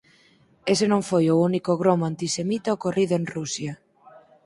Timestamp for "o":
1.29-1.35